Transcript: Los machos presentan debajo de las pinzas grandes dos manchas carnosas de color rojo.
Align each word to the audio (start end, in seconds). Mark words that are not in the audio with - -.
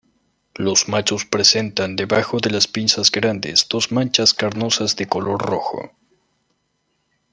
Los 0.55 0.89
machos 0.89 1.25
presentan 1.25 1.95
debajo 1.95 2.39
de 2.39 2.49
las 2.49 2.65
pinzas 2.65 3.11
grandes 3.11 3.67
dos 3.69 3.91
manchas 3.91 4.33
carnosas 4.33 4.95
de 4.95 5.07
color 5.07 5.39
rojo. 5.39 5.91